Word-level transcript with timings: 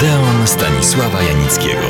Odeon 0.00 0.46
Stanisława 0.46 1.22
Janickiego. 1.22 1.86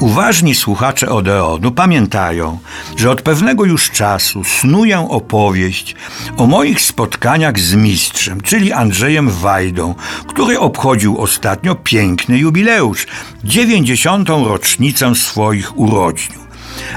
Uważni 0.00 0.54
słuchacze 0.54 1.08
Odeonu 1.08 1.70
pamiętają, 1.70 2.58
że 2.96 3.10
od 3.10 3.22
pewnego 3.22 3.64
już 3.64 3.90
czasu 3.90 4.44
snuję 4.44 5.08
opowieść 5.10 5.94
o 6.36 6.46
moich 6.46 6.80
spotkaniach 6.80 7.58
z 7.58 7.74
mistrzem, 7.74 8.40
czyli 8.40 8.72
Andrzejem 8.72 9.30
Wajdą, 9.30 9.94
który 10.26 10.58
obchodził 10.58 11.18
ostatnio 11.18 11.74
piękny 11.74 12.38
jubileusz, 12.38 13.06
90. 13.44 14.28
rocznicę 14.28 15.14
swoich 15.14 15.78
urodzin 15.78 16.41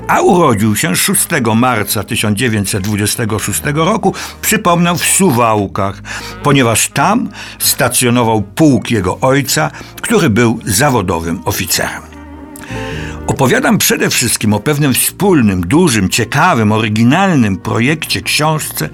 a 0.08 0.22
urodził 0.22 0.76
się 0.76 0.96
6 0.96 1.28
marca 1.56 2.04
1926 2.04 3.62
roku, 3.76 4.14
przypomnę, 4.42 4.96
w 4.96 5.06
Suwałkach, 5.06 6.02
ponieważ 6.44 6.90
tam 6.90 7.30
stacjonował 7.60 8.42
pułk 8.42 8.92
jego 8.92 9.20
ojca, 9.20 9.72
który 10.02 10.30
był 10.30 10.60
zawodowym 10.66 11.42
oficerem. 11.46 12.16
Opowiadam 13.28 13.78
przede 13.78 14.10
wszystkim 14.10 14.54
o 14.54 14.60
pewnym 14.60 14.94
wspólnym, 14.94 15.62
dużym, 15.62 16.10
ciekawym, 16.10 16.72
oryginalnym 16.72 17.58
projekcie 17.58 18.22
książce 18.22 18.90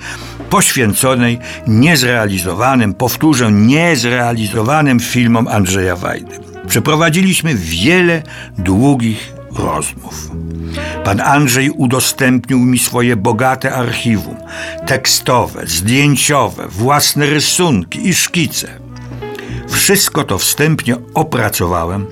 poświęconej 0.50 1.40
niezrealizowanym, 1.68 2.94
powtórzę, 2.94 3.52
niezrealizowanym 3.52 5.00
filmom 5.00 5.48
Andrzeja 5.48 5.96
Wajdy. 5.96 6.40
Przeprowadziliśmy 6.68 7.56
wiele 7.56 8.24
długich 8.58 9.34
rozmów. 9.62 10.32
Pan 11.04 11.22
Andrzej 11.22 11.70
udostępnił 11.70 12.60
mi 12.60 12.80
swoje 12.80 13.16
bogate 13.16 13.74
archiwum, 13.74 14.36
tekstowe, 14.88 15.68
zdjęciowe, 15.68 16.68
własne 16.68 17.26
rysunki 17.26 18.08
i 18.08 18.14
szkice. 18.14 18.81
Wszystko 19.72 20.24
to 20.24 20.38
wstępnie 20.38 20.96
opracowałem, 21.14 22.06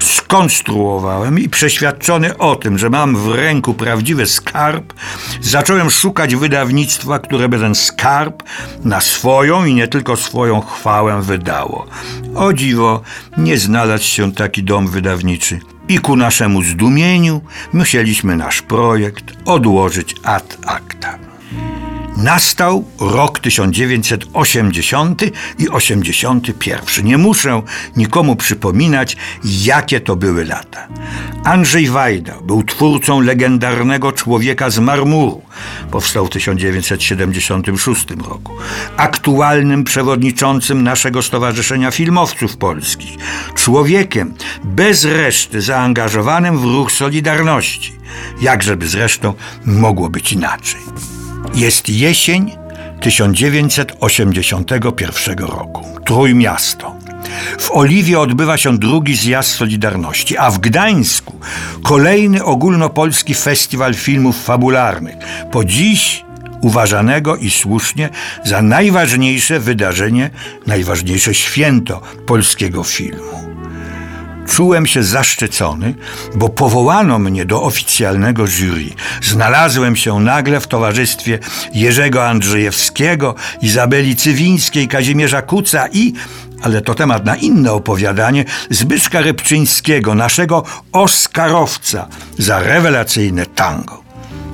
skonstruowałem 0.00 1.38
i 1.38 1.48
przeświadczony 1.48 2.38
o 2.38 2.56
tym, 2.56 2.78
że 2.78 2.90
mam 2.90 3.16
w 3.16 3.28
ręku 3.28 3.74
prawdziwy 3.74 4.26
skarb, 4.26 4.92
zacząłem 5.40 5.90
szukać 5.90 6.36
wydawnictwa, 6.36 7.18
które 7.18 7.48
by 7.48 7.58
ten 7.58 7.74
skarb 7.74 8.42
na 8.84 9.00
swoją 9.00 9.64
i 9.64 9.74
nie 9.74 9.88
tylko 9.88 10.16
swoją 10.16 10.60
chwałę 10.60 11.22
wydało. 11.22 11.86
O 12.34 12.52
dziwo, 12.52 13.02
nie 13.36 13.58
znalazł 13.58 14.04
się 14.04 14.32
taki 14.32 14.62
dom 14.62 14.88
wydawniczy 14.88 15.60
i 15.88 15.98
ku 15.98 16.16
naszemu 16.16 16.62
zdumieniu 16.62 17.40
musieliśmy 17.72 18.36
nasz 18.36 18.62
projekt 18.62 19.24
odłożyć 19.44 20.14
ad 20.24 20.58
acta. 20.66 21.29
Nastał 22.22 22.84
rok 23.00 23.40
1980 23.40 25.22
i 25.58 25.68
81. 25.68 27.04
Nie 27.04 27.18
muszę 27.18 27.62
nikomu 27.96 28.36
przypominać, 28.36 29.16
jakie 29.44 30.00
to 30.00 30.16
były 30.16 30.44
lata. 30.44 30.88
Andrzej 31.44 31.88
Wajda 31.88 32.34
był 32.42 32.62
twórcą 32.62 33.20
legendarnego 33.20 34.12
Człowieka 34.12 34.70
z 34.70 34.78
marmuru. 34.78 35.42
Powstał 35.90 36.26
w 36.26 36.30
1976 36.30 38.06
roku. 38.10 38.52
Aktualnym 38.96 39.84
przewodniczącym 39.84 40.82
naszego 40.82 41.22
Stowarzyszenia 41.22 41.90
Filmowców 41.90 42.56
Polskich. 42.56 43.16
Człowiekiem 43.54 44.34
bez 44.64 45.04
reszty 45.04 45.60
zaangażowanym 45.60 46.58
w 46.58 46.64
ruch 46.64 46.92
Solidarności. 46.92 47.92
Jakżeby 48.40 48.88
zresztą 48.88 49.34
mogło 49.64 50.08
być 50.08 50.32
inaczej. 50.32 50.80
Jest 51.54 51.88
jesień 51.88 52.56
1981 53.00 55.38
roku. 55.38 55.86
Trójmiasto. 56.04 56.96
W 57.58 57.70
Oliwie 57.70 58.20
odbywa 58.20 58.56
się 58.56 58.78
drugi 58.78 59.16
zjazd 59.16 59.50
Solidarności, 59.50 60.38
a 60.38 60.50
w 60.50 60.58
Gdańsku 60.58 61.40
kolejny 61.82 62.44
ogólnopolski 62.44 63.34
festiwal 63.34 63.94
filmów 63.94 64.44
fabularnych. 64.44 65.16
Po 65.52 65.64
dziś 65.64 66.24
uważanego 66.60 67.36
i 67.36 67.50
słusznie 67.50 68.08
za 68.44 68.62
najważniejsze 68.62 69.60
wydarzenie, 69.60 70.30
najważniejsze 70.66 71.34
święto 71.34 72.00
polskiego 72.26 72.84
filmu. 72.84 73.49
Czułem 74.50 74.86
się 74.86 75.02
zaszczycony, 75.02 75.94
bo 76.34 76.48
powołano 76.48 77.18
mnie 77.18 77.44
do 77.44 77.62
oficjalnego 77.62 78.46
jury. 78.46 78.90
Znalazłem 79.22 79.96
się 79.96 80.20
nagle 80.20 80.60
w 80.60 80.66
towarzystwie 80.66 81.38
Jerzego 81.74 82.28
Andrzejewskiego, 82.28 83.34
Izabeli 83.62 84.16
Cywińskiej, 84.16 84.88
Kazimierza 84.88 85.42
Kuca 85.42 85.88
i 85.92 86.12
ale 86.62 86.80
to 86.80 86.94
temat 86.94 87.24
na 87.24 87.36
inne 87.36 87.72
opowiadanie, 87.72 88.44
Zbyszka 88.70 89.20
Rybczyńskiego, 89.20 90.14
naszego 90.14 90.64
Oscarowca 90.92 92.08
za 92.38 92.60
rewelacyjne 92.60 93.46
tango. 93.46 94.02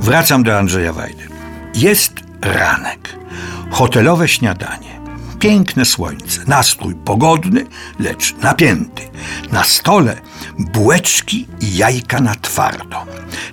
Wracam 0.00 0.42
do 0.42 0.58
Andrzeja 0.58 0.92
Wajdy. 0.92 1.28
Jest 1.74 2.12
ranek, 2.42 3.16
hotelowe 3.70 4.28
śniadanie. 4.28 4.95
Piękne 5.46 5.84
słońce, 5.84 6.40
nastrój 6.46 6.94
pogodny, 6.94 7.66
lecz 7.98 8.34
napięty. 8.42 9.02
Na 9.52 9.64
stole 9.64 10.16
bułeczki 10.58 11.46
i 11.60 11.76
jajka 11.76 12.20
na 12.20 12.34
twardo. 12.34 13.04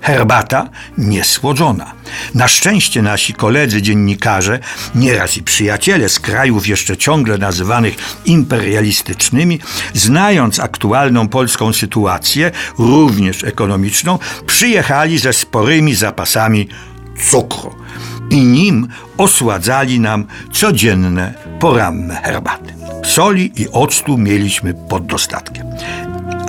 Herbata 0.02 0.68
niesłodzona. 0.98 1.92
Na 2.34 2.48
szczęście 2.48 3.02
nasi 3.02 3.34
koledzy 3.34 3.82
dziennikarze, 3.82 4.58
nieraz 4.94 5.36
i 5.36 5.42
przyjaciele 5.42 6.08
z 6.08 6.20
krajów 6.20 6.66
jeszcze 6.66 6.96
ciągle 6.96 7.38
nazywanych 7.38 7.94
imperialistycznymi, 8.24 9.60
znając 9.94 10.60
aktualną 10.60 11.28
polską 11.28 11.72
sytuację, 11.72 12.50
również 12.78 13.44
ekonomiczną, 13.44 14.18
przyjechali 14.46 15.18
ze 15.18 15.32
sporymi 15.32 15.94
zapasami 15.94 16.68
cukru 17.30 17.83
i 18.34 18.44
nim 18.44 18.88
osładzali 19.18 20.00
nam 20.00 20.26
codzienne 20.52 21.34
poranne 21.60 22.14
herbaty. 22.14 22.74
Soli 23.04 23.52
i 23.56 23.68
octu 23.68 24.18
mieliśmy 24.18 24.74
pod 24.74 25.06
dostatkiem. 25.06 25.66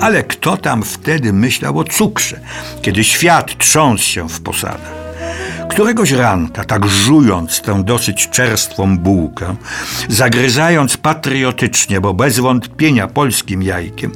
Ale 0.00 0.22
kto 0.22 0.56
tam 0.56 0.82
wtedy 0.82 1.32
myślał 1.32 1.78
o 1.78 1.84
cukrze, 1.84 2.40
kiedy 2.82 3.04
świat 3.04 3.58
trząsł 3.58 4.04
się 4.04 4.28
w 4.28 4.40
posadach? 4.40 5.05
Któregoś 5.70 6.10
ranka, 6.10 6.64
tak 6.64 6.86
żując 6.86 7.60
tę 7.60 7.84
dosyć 7.84 8.28
czerstwą 8.28 8.98
bułkę, 8.98 9.56
zagryzając 10.08 10.96
patriotycznie, 10.96 12.00
bo 12.00 12.14
bez 12.14 12.38
wątpienia 12.38 13.08
polskim 13.08 13.62
jajkiem 13.62 14.12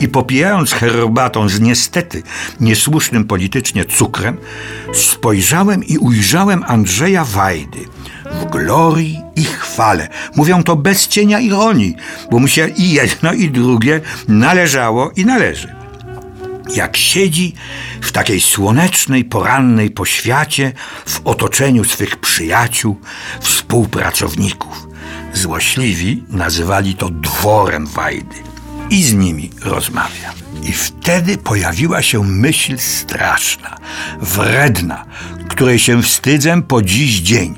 i 0.00 0.08
popijając 0.08 0.72
herbatą 0.72 1.48
z 1.48 1.60
niestety 1.60 2.22
niesłusznym 2.60 3.24
politycznie 3.24 3.84
cukrem, 3.84 4.36
spojrzałem 4.94 5.84
i 5.84 5.98
ujrzałem 5.98 6.64
Andrzeja 6.66 7.24
Wajdy 7.24 7.78
w 8.32 8.44
glorii 8.44 9.20
i 9.36 9.44
chwale. 9.44 10.08
Mówią 10.36 10.62
to 10.62 10.76
bez 10.76 11.08
cienia 11.08 11.40
ironii, 11.40 11.96
bo 12.30 12.38
mu 12.38 12.48
się 12.48 12.68
i 12.68 12.90
jedno 12.90 13.32
i 13.32 13.50
drugie 13.50 14.00
należało 14.28 15.10
i 15.16 15.24
należy 15.24 15.79
jak 16.74 16.96
siedzi 16.96 17.54
w 18.00 18.12
takiej 18.12 18.40
słonecznej, 18.40 19.24
porannej 19.24 19.90
poświacie 19.90 20.72
w 21.06 21.20
otoczeniu 21.24 21.84
swych 21.84 22.16
przyjaciół, 22.16 23.00
współpracowników. 23.40 24.86
Złośliwi 25.32 26.24
nazywali 26.28 26.94
to 26.94 27.08
dworem 27.10 27.86
Wajdy 27.86 28.49
i 28.90 29.02
z 29.02 29.14
nimi 29.14 29.50
rozmawia. 29.62 30.32
I 30.62 30.72
wtedy 30.72 31.38
pojawiła 31.38 32.02
się 32.02 32.24
myśl 32.24 32.78
straszna, 32.78 33.76
wredna, 34.20 35.04
której 35.48 35.78
się 35.78 36.02
wstydzę 36.02 36.62
po 36.62 36.82
dziś 36.82 37.20
dzień, 37.20 37.54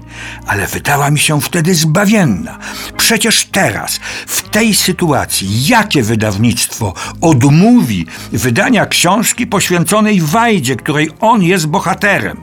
ale 0.47 0.66
wydała 0.66 1.10
mi 1.10 1.19
się 1.19 1.41
wtedy 1.41 1.75
zbawienna. 1.75 2.58
Przecież 2.96 3.44
teraz, 3.46 4.00
w 4.26 4.49
tej 4.49 4.75
sytuacji, 4.75 5.67
jakie 5.67 6.02
wydawnictwo 6.02 6.94
odmówi 7.20 8.06
wydania 8.32 8.87
książki 8.87 9.46
poświęconej 9.46 10.20
Wajdzie, 10.20 10.76
której 10.76 11.11
on 11.20 11.43
jest 11.43 11.67
bohaterem? 11.67 12.40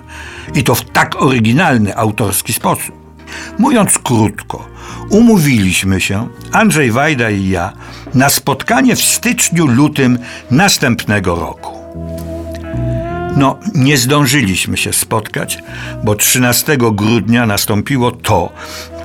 I 0.55 0.63
to 0.63 0.75
w 0.75 0.85
tak 0.85 1.21
oryginalny 1.21 1.97
autorski 1.97 2.53
sposób. 2.53 2.99
Mówiąc 3.59 3.99
krótko, 3.99 4.67
umówiliśmy 5.09 6.01
się, 6.01 6.27
Andrzej 6.51 6.91
Wajda 6.91 7.29
i 7.29 7.49
ja, 7.49 7.73
na 8.13 8.29
spotkanie 8.29 8.95
w 8.95 8.99
styczniu-lutym 8.99 10.17
następnego 10.51 11.35
roku. 11.35 11.79
No, 13.37 13.59
nie 13.75 13.97
zdążyliśmy 13.97 14.77
się 14.77 14.93
spotkać, 14.93 15.63
bo 16.03 16.15
13 16.15 16.77
grudnia 16.77 17.45
nastąpiło 17.45 18.11
to, 18.11 18.53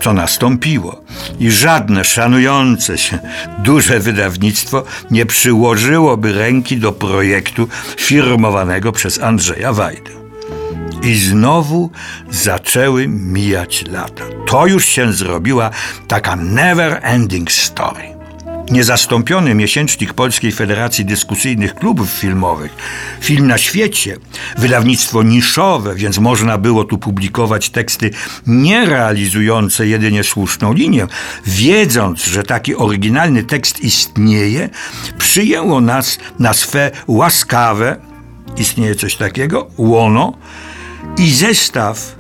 co 0.00 0.12
nastąpiło. 0.12 1.04
I 1.40 1.50
żadne 1.50 2.04
szanujące 2.04 2.98
się 2.98 3.18
duże 3.58 4.00
wydawnictwo 4.00 4.84
nie 5.10 5.26
przyłożyłoby 5.26 6.32
ręki 6.32 6.76
do 6.76 6.92
projektu 6.92 7.68
firmowanego 7.96 8.92
przez 8.92 9.22
Andrzeja 9.22 9.72
Wajdę. 9.72 10.23
I 11.04 11.14
znowu 11.14 11.90
zaczęły 12.30 13.08
mijać 13.08 13.84
lata. 13.90 14.24
To 14.46 14.66
już 14.66 14.84
się 14.86 15.12
zrobiła 15.12 15.70
taka 16.08 16.36
never 16.36 17.00
ending 17.02 17.52
story. 17.52 18.14
Niezastąpiony 18.70 19.54
miesięcznik 19.54 20.12
Polskiej 20.14 20.52
Federacji 20.52 21.04
Dyskusyjnych 21.04 21.74
Klubów 21.74 22.10
Filmowych, 22.10 22.74
Film 23.20 23.46
na 23.46 23.58
świecie, 23.58 24.16
wydawnictwo 24.58 25.22
niszowe, 25.22 25.94
więc 25.94 26.18
można 26.18 26.58
było 26.58 26.84
tu 26.84 26.98
publikować 26.98 27.70
teksty 27.70 28.10
nie 28.46 28.86
realizujące 28.86 29.86
jedynie 29.86 30.24
słuszną 30.24 30.72
linię. 30.72 31.06
Wiedząc, 31.46 32.24
że 32.24 32.42
taki 32.42 32.76
oryginalny 32.76 33.42
tekst 33.42 33.80
istnieje, 33.80 34.68
przyjęło 35.18 35.80
nas 35.80 36.18
na 36.38 36.52
swe 36.52 36.90
łaskawe, 37.06 37.96
istnieje 38.56 38.94
coś 38.94 39.16
takiego, 39.16 39.70
łono 39.78 40.32
i 41.18 41.30
zestaw 41.30 42.16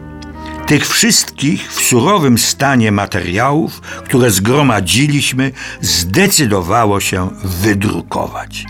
tych 0.66 0.88
wszystkich 0.88 1.72
w 1.72 1.82
surowym 1.82 2.38
stanie 2.38 2.92
materiałów, 2.92 3.80
które 3.80 4.30
zgromadziliśmy, 4.30 5.52
zdecydowało 5.80 7.00
się 7.00 7.30
wydrukować. 7.44 8.64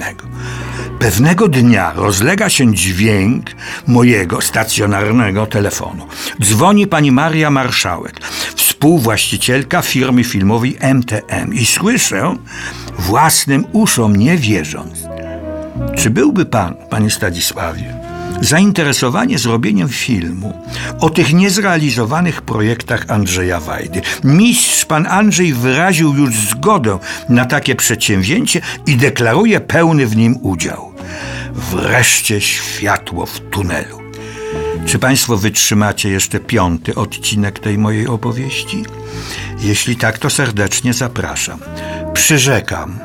Pewnego 0.98 1.48
dnia 1.48 1.92
rozlega 1.96 2.48
się 2.48 2.74
dźwięk 2.74 3.50
mojego 3.86 4.40
stacjonarnego 4.40 5.46
telefonu. 5.46 6.06
Dzwoni 6.42 6.86
pani 6.86 7.12
Maria 7.12 7.50
Marszałek, 7.50 8.20
współwłaścicielka 8.56 9.82
firmy 9.82 10.24
filmowej 10.24 10.78
MTM 10.94 11.54
i 11.54 11.66
słyszę 11.66 12.36
własnym 12.98 13.64
uszom 13.72 14.16
nie 14.16 14.36
wierząc. 14.36 14.98
Czy 15.96 16.10
byłby 16.10 16.46
pan, 16.46 16.74
panie 16.90 17.10
Stanisławie, 17.10 18.09
zainteresowanie 18.40 19.38
zrobieniem 19.38 19.88
filmu 19.88 20.52
o 21.00 21.10
tych 21.10 21.32
niezrealizowanych 21.32 22.42
projektach 22.42 23.04
Andrzeja 23.08 23.60
Wajdy. 23.60 24.02
Mistrz 24.24 24.84
pan 24.84 25.06
Andrzej 25.06 25.52
wyraził 25.54 26.14
już 26.14 26.34
zgodę 26.36 26.98
na 27.28 27.44
takie 27.44 27.74
przedsięwzięcie 27.74 28.60
i 28.86 28.96
deklaruje 28.96 29.60
pełny 29.60 30.06
w 30.06 30.16
nim 30.16 30.36
udział. 30.42 30.92
Wreszcie 31.54 32.40
światło 32.40 33.26
w 33.26 33.40
tunelu. 33.40 34.00
Czy 34.86 34.98
Państwo 34.98 35.36
wytrzymacie 35.36 36.08
jeszcze 36.08 36.40
piąty 36.40 36.94
odcinek 36.94 37.58
tej 37.58 37.78
mojej 37.78 38.06
opowieści? 38.06 38.84
Jeśli 39.60 39.96
tak, 39.96 40.18
to 40.18 40.30
serdecznie 40.30 40.94
zapraszam. 40.94 41.60
Przyrzekam, 42.14 42.98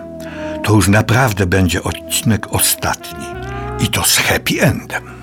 to 0.63 0.73
już 0.73 0.87
naprawdę 0.87 1.45
będzie 1.45 1.83
odcinek 1.83 2.53
ostatni 2.53 3.25
i 3.79 3.87
to 3.87 4.03
z 4.03 4.17
happy 4.17 4.61
endem. 4.61 5.14